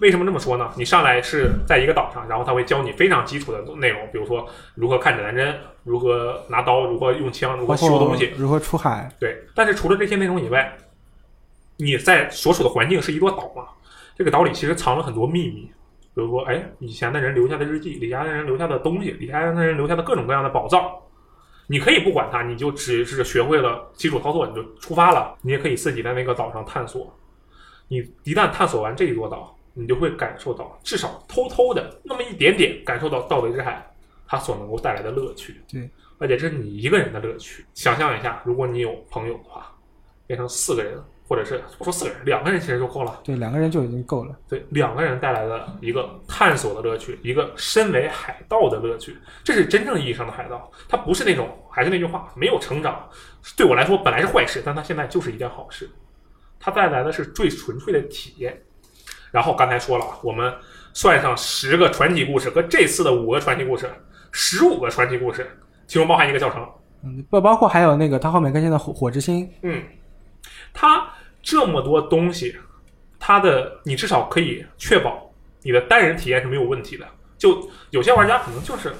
[0.00, 0.70] 为什么这么说呢？
[0.76, 9.08] 你上来是在一个岛上，然后他会教你非常基础的内容，比如说如何看指南针、如何拿刀、如何用枪、如何修东西、如何出海。
[9.20, 10.76] 对，但是除了这些内容以外，
[11.76, 13.64] 你在所处的环境是一座岛嘛？
[14.16, 15.70] 这个岛里其实藏了很多秘密。
[16.12, 20.90] 比如说，哎，以前的人留下的日记，李家的人留下的东西，李家的人留下的各种各样的宝藏，
[21.68, 25.36] 你可以不管它，你就只是学会了基础操作，你就出发了。
[25.42, 27.16] 你也可以自己在那个岛上探索。
[27.86, 33.84] 你一旦探索完这一座岛，你就会感受到，至少偷偷的那么一点点感受到盗贼之海
[34.26, 35.60] 它所能够带来的乐趣。
[35.68, 37.64] 对，而且这是你一个人的乐趣。
[37.74, 39.74] 想象一下，如果你有朋友的话，
[40.26, 40.98] 变成四个人。
[41.30, 43.20] 或者是不说四个人，两个人其实就够了。
[43.22, 44.36] 对，两个人就已经够了。
[44.48, 50.68] 对，两个人带来的一个探索的乐趣，一个身为海盗的乐趣，这是真正意义上的海盗。
[50.88, 53.08] 他不是那种，还是那句话，没有成长，
[53.56, 55.88] 对我来说本来是坏事，但他现在就是一件好事。
[56.58, 58.60] 它带来的是最纯粹的体验。
[59.30, 60.52] 然后刚才说了，我们
[60.92, 63.90] 算上十个传奇故事和这次的五个传奇故事，
[64.32, 65.48] 十五个传奇故事，
[65.86, 66.66] 其中包含一个教程。
[67.02, 69.82] 嗯，不包括还有那个他后面更新的火火之心，嗯，
[70.72, 71.08] 他
[71.42, 72.56] 这么多东西，
[73.18, 77.06] 他的你至少可以确保你的单人体验是没有问题的。
[77.38, 78.92] 就有些玩家可能就是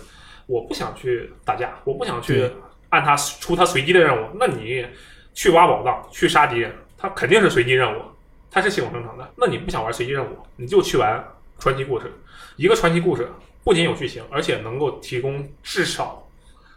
[0.46, 2.50] 我不想去打架，我不想去
[2.88, 4.86] 按他出他随机的任务，那你
[5.34, 8.02] 去挖宝藏、去杀敌人，他肯定是随机任务，
[8.50, 9.30] 它是系统生成的。
[9.36, 11.22] 那你不想玩随机任务，你就去玩
[11.58, 12.12] 传奇故事。
[12.56, 13.30] 一个传奇故事
[13.64, 16.26] 不仅有剧情，而且能够提供至少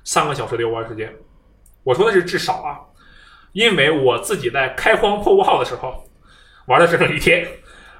[0.04, 1.14] 三个小时的游玩时间。
[1.84, 2.80] 我说的是至少啊，
[3.52, 6.04] 因为我自己在开荒破屋号的时候
[6.68, 7.48] 玩了整整一天，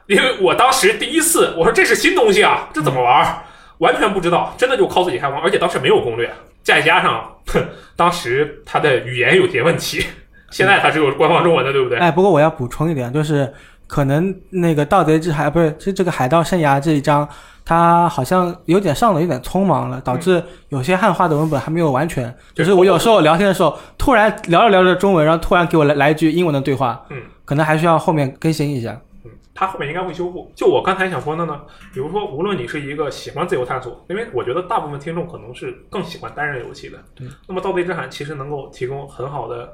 [0.08, 3.44] 因为我当时第一次我说这是新东西啊，这怎么玩？
[3.80, 7.62] 完全不知道，真的就靠自己开荒，而且当时没有攻略，再加上哼，
[7.98, 10.06] 当时它的语言有些问题，
[10.54, 11.98] 现在它只有官方中文的，对不对？
[11.98, 13.52] 哎，不过我要补充一点，就是
[13.88, 17.28] 可能那个《盗贼之海》不是是这个《海盗生涯》这一章，
[17.66, 22.34] 它好像有点上的有点匆忙了，导致有些汉化的文本还没有完全。
[22.54, 29.00] 就是我有时候聊天的时候，突然聊着聊着中文，然后突然给我来来一句英文的对话，嗯，可能还需要后面更新一下。
[29.26, 30.52] 嗯，它后面应该会修复。
[30.56, 31.62] 就我刚才想说的呢，
[31.94, 37.28] 比如说，无论你是一个喜欢自由探索，因为我觉得大部分听众可能是更喜欢单人游戏的，对。
[37.48, 39.70] 那么《盗贼之海》其实能够提供很好的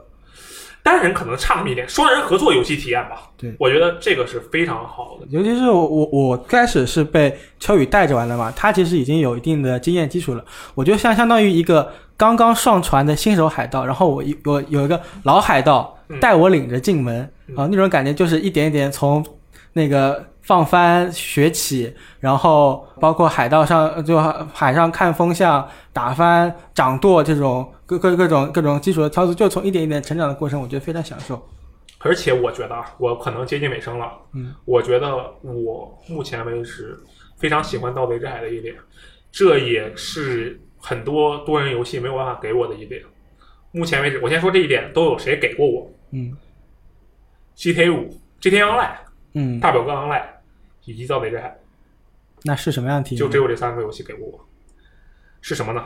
[0.90, 3.30] 单人可能差那么一点，双人合作游戏体验吧。
[3.38, 5.28] 对我觉得这个是非常好的。
[5.30, 10.44] 尤其是我我我开始是被秋雨带着玩的嘛，他其实已经有一定的经验基础了。
[10.74, 19.24] 我觉得像相当于一个刚刚上船的新手海盗，然后我一我有一个老海盗嗯带我领着进门嗯啊，那种感觉就是一点一点从
[19.74, 24.20] 那个放帆学起，然后包括海盗上就
[24.52, 31.40] 海上看风向、打帆、掌舵这种各各各种各种基础的操作，就从一点一点成长的过程，我觉得非常享受。
[32.00, 34.12] 而且我觉得啊，我可能接近尾声了。
[34.34, 37.00] 嗯，我觉得我目前为止
[37.38, 38.74] 非常喜欢《盗贼之海》的一点，
[39.32, 43.00] 这也是很多多人游戏没有办法给我的一点。
[43.72, 46.36] 目前为止，我先说这一点都有谁给过我嗯
[47.56, 48.10] ？GTA 五、
[48.42, 48.98] GTA Online、
[49.36, 50.24] 嗯，大表哥 Online
[50.86, 51.58] 以及《到北之海
[52.44, 53.26] 那是什么样的体》，验？
[53.26, 54.46] 就只有这三个游戏给过我。
[55.42, 55.86] 是什么呢？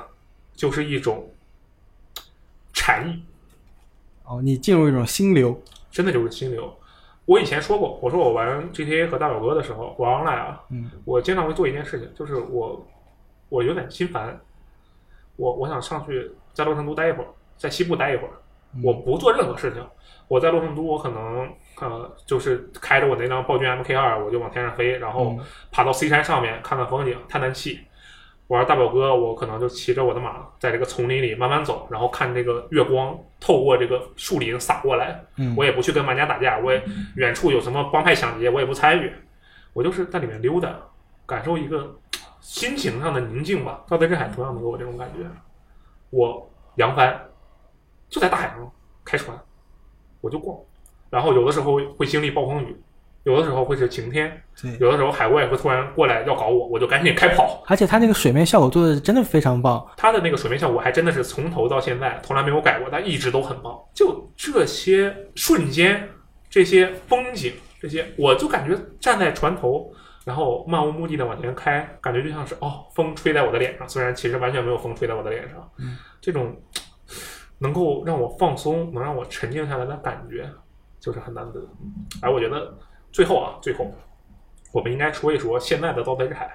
[0.53, 1.29] 就是一种
[2.73, 3.23] 禅意，
[4.23, 5.62] 哦，你进入一种心流。
[5.91, 6.75] 真的就是心流。
[7.25, 12.86] 我以前说过，我说我玩 GTA 和大表哥的时候玩 online 啊，嗯，我经常会做一件事情，就是我
[13.49, 14.39] 我有点心烦，
[15.36, 17.27] 我我想上去在洛圣都待一会儿，
[17.58, 18.34] 在西部待一会儿，
[18.81, 19.86] 我不做任何事情。
[20.27, 21.47] 我在洛圣都，我可能
[21.79, 25.39] 呃就是开着我那辆暴君 MK 二，我就往天上飞，然后嗯
[25.71, 27.79] 爬到 C 山上面看看风景，叹叹气。
[28.47, 36.83] 玩大表哥，我可能就骑着我的马，在这个丛林里慢慢走，然后看这个月光透过这个树林洒过来，嗯，我也不去跟玩家打架，我也
[37.15, 39.12] 远处有什么帮派抢劫，我也不参与，
[39.71, 40.75] 我就是在里面溜达，
[41.25, 41.95] 感受一个
[42.41, 43.81] 心情上的宁静吧。
[43.88, 45.25] 盗贼之海同样能给我这种感觉。
[46.09, 47.19] 我扬帆，
[48.13, 48.71] 就在大海上
[49.04, 49.36] 开船，
[50.21, 50.56] 我就逛，
[51.10, 52.80] 然后有的时候会经历暴风雨，
[53.23, 54.78] 有的时候会是晴天，对。
[54.78, 57.63] 有的时候海怪会突然过来要搞我，我就赶紧开跑。
[57.65, 59.84] 而且它那个水面效果做的真的非常棒。
[59.97, 63.76] 它的那个水面效果还真的是从头到现在从来没有改过，但一直都很棒。
[63.95, 66.08] 就这些瞬间，
[66.52, 69.91] 这些风景，这些，我就感觉站在船头，
[70.23, 76.56] 然后漫无目的的往前开，感觉就像是哦，风吹在我的脸上，虽然其实完全没有风吹在我的脸上，嗯这种
[77.63, 80.47] 能够让我放松，能让我沉静下来的感觉，
[80.99, 81.62] 就是很难得。
[82.21, 82.71] 而我觉得
[83.13, 83.89] 最后啊，最后
[84.73, 86.45] 我们应该说一说现在的《盗贼之海》，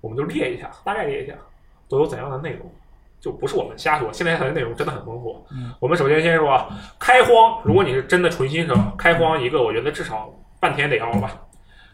[0.00, 1.34] 我们就列一下，大概列一下
[1.90, 2.72] 都有怎样的内容。
[3.18, 5.44] 就不是我们瞎说，现在它的内容真的很丰富。
[5.50, 11.40] 嗯，我们首先先说啊开荒，如果你是真的纯新手，开荒一个我觉得至少半天得要吧，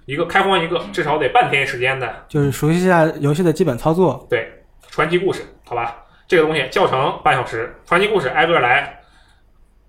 [0.05, 4.27] 一个开荒一个至少得半天时间的就是熟悉一下游戏的基本操作。
[4.29, 4.47] 对
[4.91, 9.01] 传奇故事，好吧，这个东西教程半小时，传奇故事挨个来。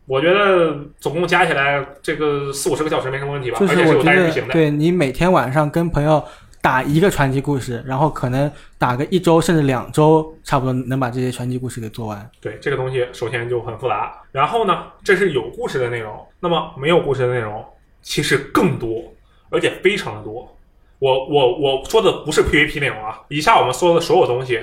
[0.06, 4.51] 我觉得总共加起来这个四五十个小时没什么问题吧，就是而且是有我觉得单人剧情，的。
[4.51, 6.21] 对你每天晚上跟朋友
[6.62, 12.29] 打一个传奇故事，然后可能打个一周甚至两周，差不多能把这些传奇故事给做完。
[12.41, 14.13] 对这个东西，首先就很复杂。
[14.34, 17.65] 然后呢，这是有故事的内容，那么没有故事的内容
[18.01, 19.01] 其实更多，
[19.49, 20.53] 而且非常的多。
[20.99, 24.60] 我我我说的不是 PVP 内容啊，以下我们说的所有东西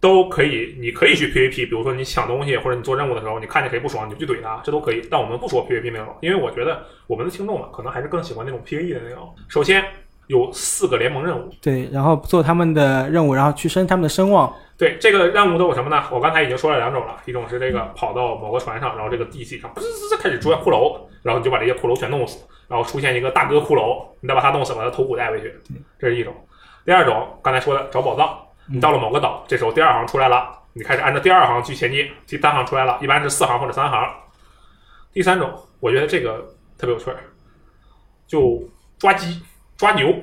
[0.00, 5.02] 都可以，你可以去 PVP，比如说你抢东西或者你做任务的时候，你看见谁不爽你就去怼他，这都可以。
[5.10, 9.28] 但我们不说 PVP 内容，因为我觉得我们的听众嘛可能还是更喜欢那种 PVE 的内容。
[9.48, 9.84] 首先
[10.28, 14.54] 有四个联盟任务，对，然后做他们的任务，然后去升他们的声望。
[14.76, 16.04] 对这个任务都有什么呢？
[16.12, 25.52] 我刚才已经说了两种了，一种是这个跑到某个船上，然后这个地气上噗呲呲呲开始出现骷髅，然后你就把这些骷髅全弄死，然后出现一个大哥骷髅，你再把他弄死，把他头骨带回去，
[25.98, 26.32] 这是一种。
[26.86, 28.38] 第二种刚才说的找宝藏，
[28.70, 34.14] 你到了某个岛，这时候第二行出来了，你开始按照第二行去前进，第三行出来了，一般是四行或者三行。
[35.12, 35.50] 第三种，
[35.80, 37.16] 我觉得这个特别有趣儿，
[38.26, 38.62] 就
[38.98, 39.42] 抓鸡、
[39.76, 40.14] 抓牛、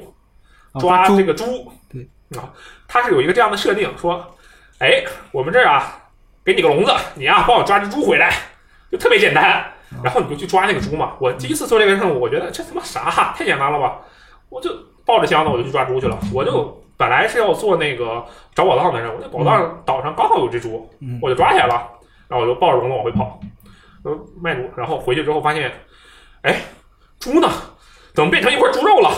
[0.79, 1.71] 抓这个猪。
[1.89, 2.07] 对
[2.39, 2.53] 啊，
[2.87, 4.35] 它是有一个这样的设定，说，
[4.79, 6.03] 哎，我们这儿啊，
[6.43, 8.31] 给你个笼子，你啊帮我抓只猪回来，
[8.91, 9.71] 就特别简单。
[10.03, 11.13] 然后你就去抓那个猪嘛。
[11.19, 13.99] 我第一次做这个任务，我觉得这他妈啥，太简单了吧？
[14.49, 14.69] 我就
[15.05, 16.19] 抱着箱子我就去抓猪去了。
[16.33, 21.73] 我就本来是要做那个找宝藏的任务，那宝藏岛上刚好有只猪，嗯我就抓起来了，
[22.27, 23.39] 然后我就抱着笼子往回跑，
[24.03, 24.69] 呃，卖猪。
[24.77, 25.71] 然后回去之后发现，
[26.43, 26.61] 哎，
[27.19, 27.49] 猪呢？
[28.13, 29.11] 怎么变成一块猪肉了？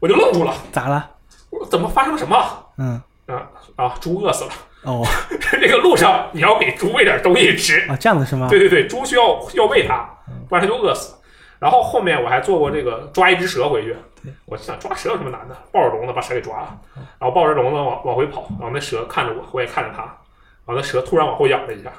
[0.00, 1.10] 我就愣住了，咋了？
[1.50, 2.36] 我说怎么发生了什么？
[2.78, 3.94] 嗯啊啊！
[4.00, 4.50] 猪饿死了。
[4.84, 5.04] 哦
[5.60, 7.80] 这个路上你要给猪喂点东西吃。
[7.86, 8.48] 啊，这样子是吗？
[8.48, 10.08] 对对对，猪需要要喂它，
[10.48, 11.19] 不然它就饿死。
[11.60, 13.94] 然后后面我还做过这个抓一只蛇回去。
[14.22, 15.56] 对，我想抓蛇有什么难的？
[15.70, 16.78] 抱着笼子把蛇给抓了，
[17.18, 21.90] 然后抱着笼子往往回跑，然后那蛇看着我，我也看着它，然后那蛇突然往后仰了一下，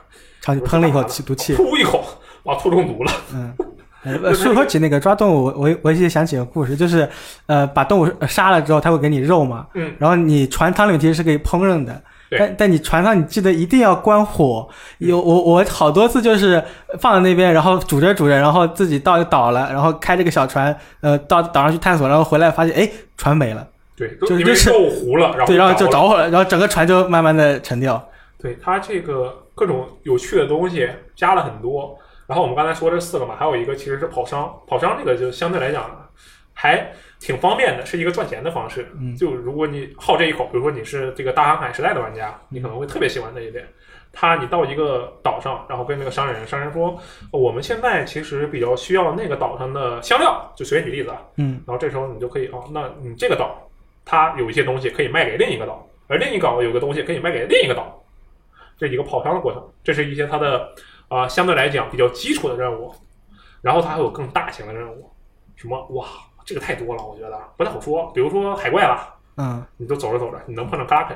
[0.42, 1.56] 朝你喷了一口气毒气。
[1.56, 2.04] 噗一口，
[2.44, 3.12] 把我吐中毒了。
[3.34, 3.56] 嗯，
[4.04, 7.10] 呃，说说起那个抓动物，我我我也想起个故事，就是
[7.48, 12.02] 呃，把动物杀了之后，它会给你肉嘛，嗯，然后你船汤里面其实是可以烹饪的。
[12.32, 12.40] 对。
[12.40, 14.68] 但但你船上你记得一定要关火，
[15.00, 16.64] 有我我好多次就是
[16.98, 23.68] 放在那边，然后煮着煮着，然后自己到岛了，然后开这个小船，呃，到岛上去探索，然后回来发现，哎，船没了，
[23.98, 28.02] 对，就是因为就是肉糊了，然后对，然后就着火了，然后整个船就慢慢的沉掉。
[28.40, 31.96] 对它这个各种有趣的东西加了很多。
[32.28, 35.84] 然后我们刚才说这四个嘛，还有一个其实是跑商，跑商这个就相对来讲
[36.62, 38.88] 还挺方便的，是一个赚钱的方式。
[39.00, 43.68] 嗯就如果你好这一口，比如说你是这个大航海时代的玩家，你可能会特别喜欢这一点。
[44.14, 46.96] 他，你到一个岛上，然后跟那个商人，商人说，
[47.34, 51.20] 呃我们现在其实比较需要那个岛上的香料，就随便举例子啊。
[51.38, 53.68] 嗯然后这时候你就可以哦，那你这个岛
[54.06, 58.04] 它有一些东西可以卖给另一个岛，而另一个岛有个东西可以卖给另一个岛，
[58.78, 59.68] 这一个跑商的过程。
[59.84, 60.70] 这是一些它的
[61.08, 62.94] 啊、相对来讲比较基础的任务，
[63.62, 65.10] 然后它还有更大型的任务，
[65.56, 66.08] 什么哇，
[66.54, 68.12] 这个太多了，我觉得不太好说。
[68.14, 71.16] 比如说海怪吧，嗯你就走着走着，你能碰到克拉肯，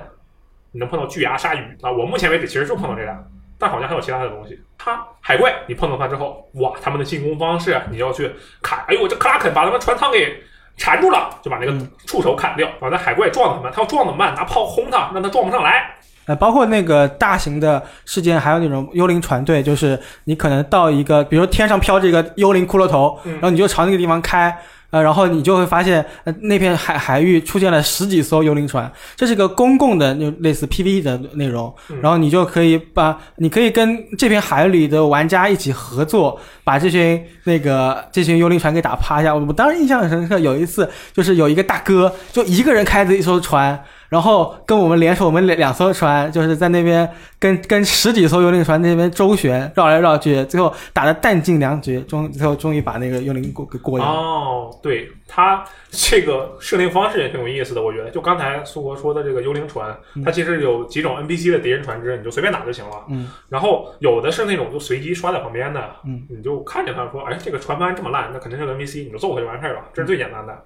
[0.72, 1.92] 你能碰到巨牙鲨鱼啊。
[1.92, 3.22] 我目前为止其实就碰到这俩，
[3.60, 4.58] 但好像还有其他的东西。
[4.78, 10.42] 它海怪，你碰到它之后，哇，他们的进攻方式你要去砍，哎呦，这克拉肯把他们船舱给
[10.78, 14.34] 缠住了，就把那个嗯触手砍掉，然后那海怪撞他们，他要撞怎么办？
[14.36, 15.92] 拿炮轰他，让他撞不上来。
[16.28, 24.58] 呃，包括那个大型的事件，还有那种幽灵船队，就是你可能到一个，比如说天上飘着一个幽灵骷髅头，嗯然后你就朝那个地方开，
[24.96, 39.36] 呃，然后你就会发现，呃，那片海海域出现了十几艘幽灵船，这是个公共的，就类似 PVE 的内容，嗯然后你就可以把，你可以跟这片海里的玩家一起合作，把这群那个这群幽灵船给打趴下。
[39.36, 43.78] 我当时印象很深刻，有一次就是有一个大哥就一个人开着一艘船。
[44.16, 47.06] 然后跟我们联手，我们两两艘船就是在那边
[47.38, 54.08] 跟跟十几艘幽灵船那边周旋，绕来绕去，最后打得弹尽粮绝，终最后终于把那个幽灵过给过掉。
[54.08, 58.10] 哦，对，它这个设定方式也挺有意思的，我觉得。
[58.10, 62.96] 就刚才苏国说的这个幽灵船，它其实有几种 NPC 的敌人船只，你就随便打就行了。
[63.10, 70.58] 嗯然后有的是那种就随机刷在旁边的，嗯，你就看着他说，哎，这个船帆这么烂，那肯定是个 NPC，你就揍他就完事儿了，这是最简单的。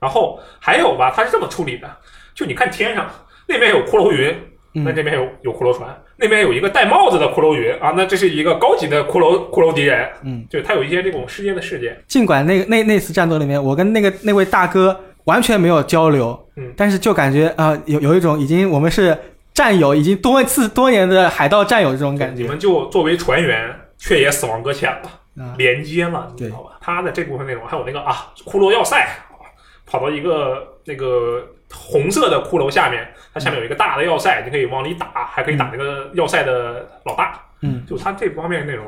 [0.00, 1.88] 然后还有吧，它是这么处理的，
[2.38, 3.10] 就你看天上
[3.48, 4.32] 那边有骷髅云，
[4.72, 19.18] 那嗯这边有有骷髅船，那边有一个戴帽子的骷髅云啊，那这是一个高级的骷髅骷髅敌人，嗯，就他有一些这种世界的事件，尽管那个那那次战斗里面，我跟那个那位大哥完全没有交流，嗯但是就感觉啊、呃有有一种已经我们是
[19.52, 22.42] 战友，已经多次多年的海盗战友这种感觉。
[22.42, 25.44] 你们就作为船员，却也死亡搁浅了。
[25.44, 26.78] 啊，连接了，你知道吧？
[26.80, 29.42] 他的这部分内容还有那个啊，骷髅要塞，啊
[29.86, 31.42] 跑到一个那个
[31.72, 37.40] 红色的骷髅下面，它下面有一个大的要塞，你可以往里打，还可以打那个要塞的老大。
[37.60, 38.86] 嗯，就它这方面内容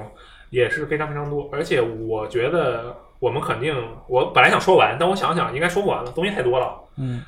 [0.50, 3.74] 也是非常非常多，而且我觉得我们肯定，
[4.06, 6.80] 我本来想说完，但我想想应该说不完了，东西太多了。
[6.96, 7.22] 嗯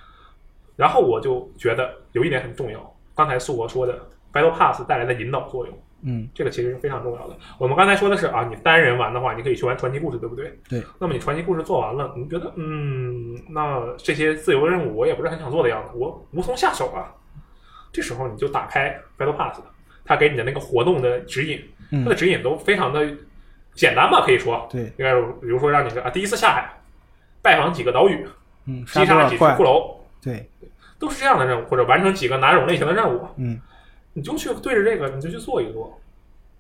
[0.75, 3.95] 然后我就觉得有一点很重要，刚才素国说的
[4.33, 5.79] Battle Pass 带来的引导作用。
[6.05, 7.37] 嗯这个其实是非常重要的。
[7.59, 10.59] 我们刚才说的是啊，你单人玩的话，你可以去玩传奇故事，对不对？
[10.69, 10.83] 对。
[10.99, 17.13] 那么你传奇故事做完了，你觉得嗯，那这些自由任务我也不是很想做的样子，我无从下手啊。
[17.93, 19.61] 这时候你就打开 Battle Pass，
[20.05, 23.07] 它给你的那个活动的指引，它的嗯，指引都非常的
[23.75, 26.73] 简单吧，可以说，对，应该有比如说让你啊第一次下海，
[27.43, 28.27] 拜访几个岛屿，
[28.67, 29.57] 嗯，击杀几只骷？
[29.63, 30.49] 髅，对，
[30.99, 33.27] 都是这样的任务，或者完成几个哪种类型的任务。
[33.37, 33.61] 嗯
[34.13, 35.99] 你就去对着这个，你就去做一做，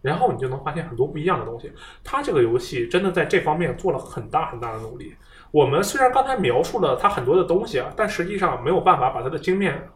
[0.00, 1.70] 然后你就能发现很多不一样的东西。
[2.02, 5.14] 它这个游戏真的在这方面做了很大很大的努力。
[5.50, 9.88] 我们虽然刚才描述了它很多的东西啊，但实际上没有办法把它的精面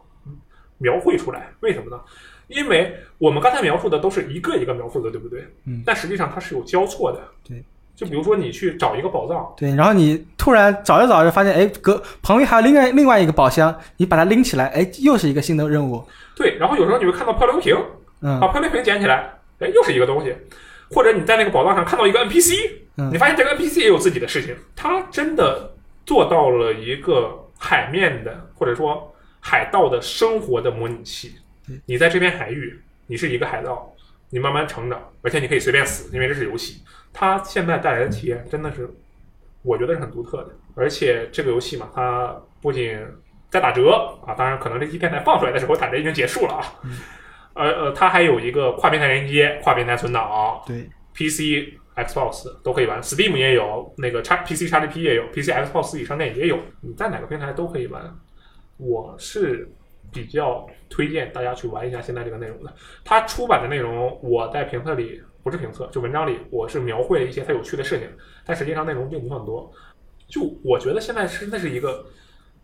[0.77, 1.51] 描绘出来。
[1.61, 1.99] 为什么呢？
[2.47, 5.45] 因为我们刚才描述的都是一个一个描述的，对不对？
[5.65, 7.19] 嗯但实际上它是有交错的。
[7.43, 7.63] 对。
[7.97, 16.07] 就比如说你去找一个宝藏，对，然后你突然找着找着发现，哎，隔旁边还有另外另外一个宝箱，你把它拎起来，哎，又是一个新的任务。
[16.35, 17.75] 对，然后有时候你会看到漂流瓶，
[18.21, 20.31] 嗯把漂流瓶捡起来，哎，又是一个东西。
[20.91, 25.73] 或者你在那个宝藏上看到一个 NPC，嗯你发现这个 NPC 也有自己的事情，他真的
[26.05, 31.33] 做到了一个海面的或者说海盗的生活的模拟器。
[31.87, 33.91] 你在这片海域，你是一个海盗，
[34.29, 36.81] 你慢慢成长，而且你可以随便死，因为这是游戏。
[37.19, 38.87] 它现在带来的体验真的是，
[39.63, 40.49] 我觉得是很独特的。
[40.75, 42.95] 而且这个游戏嘛，它不仅
[43.49, 43.89] 在打折
[44.23, 46.63] 啊，当然可能这期电台放出来的时候打折已经结束了啊。
[47.55, 58.15] 呃呃，它还有一个跨平台连接、跨平台存档，对，PC、Xbox 都可以玩，Steam 也有，那个叉 PC、叉 GP 也有，PC、Xbox 以上店也有，你在哪个平台都可以玩。
[58.77, 59.67] 我是
[60.13, 62.71] 比较推荐大家去玩一下现在这个内容的。
[63.03, 68.09] 它出版的内容，我在评测里不是评测，就文章里我是描绘了一些它有趣的事情，
[68.45, 69.71] 但实际上内容并不是很多。
[70.27, 72.05] 就我觉得现在真的是一个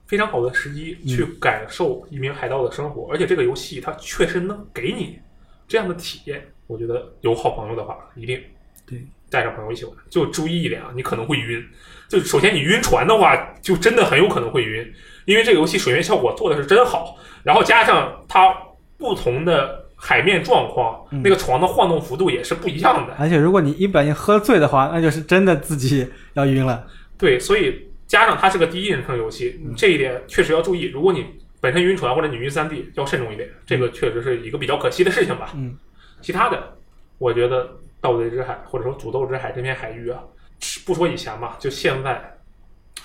[0.05, 5.17] 非常好的时机去感受一名海盗的生活，而且这个游戏它确实能给你
[5.65, 6.45] 这样的体验。
[6.67, 8.37] 我觉得有好朋友的话，一定
[8.85, 11.65] 对带上朋友一起玩，就注意一点啊，你可能会晕。
[12.09, 18.53] 就首先你晕船的话，就真的很有可能会晕，因为这个游戏水面效果做的是真好，然后加上它
[18.97, 23.13] 不同的海面状况，嗯那个床的晃动幅度也是不一样的。
[23.17, 26.85] 而且如果你一不小心喝醉的话，那就是真的自己要晕了。
[27.17, 30.91] 对，所以加上它是个第一人称游戏，这一点确实要注意。
[30.91, 31.25] 如果你
[31.61, 35.53] 本身晕船或者你晕三 D，要慎重一点，这个确实是一个比较可惜的事情吧。
[35.55, 35.73] 嗯，
[36.21, 36.61] 其他的，
[37.17, 37.63] 我觉得
[38.01, 40.19] 《盗贼之海》或者说《诅咒之海》这片海域啊，
[40.85, 42.21] 不说以前吧，就现在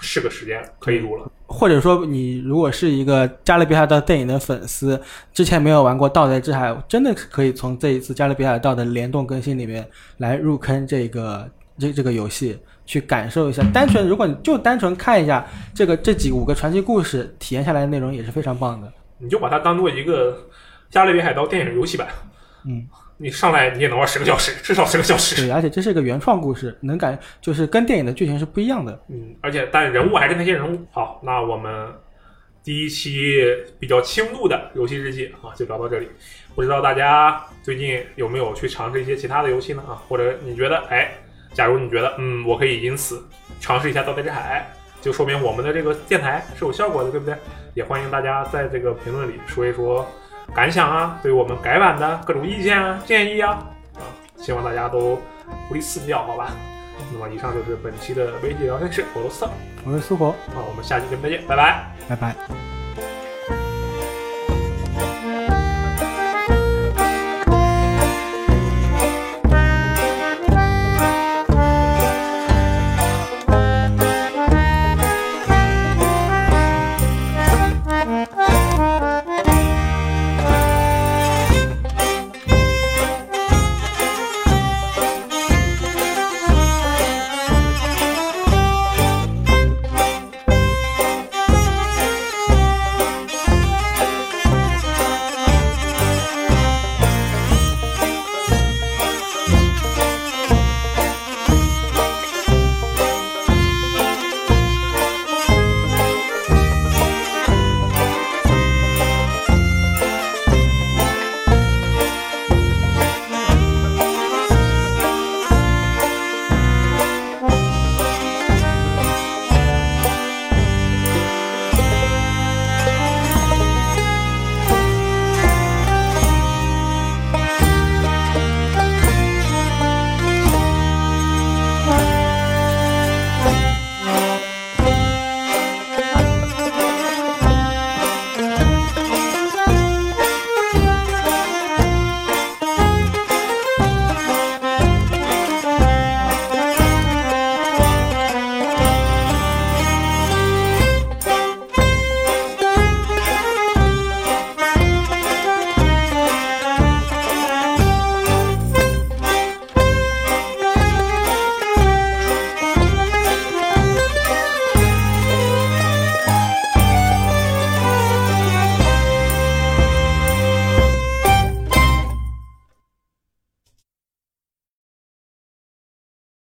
[0.00, 1.30] 是个时间可以入了。
[1.46, 5.00] 或者说，你如果是一个《加勒比海盗》电影的粉丝，
[5.32, 13.62] 之前没有玩过《盗贼之海》，真的可以从这一次《加勒比海盗》的联动更新里面来入坑这个这这个游戏，去感受一下。
[13.72, 18.92] 单纯如果你就单纯看一下这个这几五个传奇故事，体验下来的内容也是非常棒的。
[19.16, 20.32] 你就把它当做一个
[20.90, 22.08] 《加勒比海盗》电影游戏版，
[22.66, 22.86] 嗯，
[23.20, 25.34] 你上来你也能玩十个小时，至少十个小时。
[25.34, 28.98] 对，而且这是个原创故事，能感就是跟电影的剧情是不一样的。
[29.08, 30.86] 嗯，而且但人物还是那些人物。
[30.92, 31.92] 好，那我们
[32.62, 33.42] 第一期
[33.80, 36.08] 比较轻度的游戏日记啊，就聊到这里。
[36.54, 39.82] 不知道大家最近有没有去尝试一些其他的游戏呢？
[39.88, 41.10] 啊，或者你觉得，哎，
[41.52, 43.20] 假如你觉得，嗯，我可以因此
[43.60, 44.72] 尝试一下《盗贼之海》，
[45.04, 47.34] 就说明我们的这个电台是有效果的，对不对？
[47.74, 50.06] 也欢迎大家在这个评论里说一说
[50.54, 53.50] 感想啊，对我们改版的各种意见啊、建议啊，
[53.94, 54.02] 啊，
[54.36, 55.18] 希望大家都
[55.68, 56.50] 不离四掉，好吧？
[57.12, 59.50] 那么以上就是本期的微信聊天室，我是斯特。
[59.84, 61.84] 我是苏活，好，我们下期节目再见，拜拜。
[62.08, 62.77] 拜拜。